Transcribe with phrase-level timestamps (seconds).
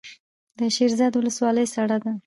[0.59, 2.11] د شیرزاد ولسوالۍ سړه ده